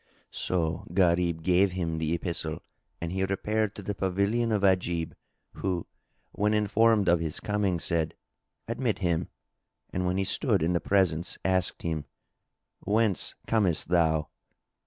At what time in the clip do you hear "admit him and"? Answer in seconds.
8.67-10.07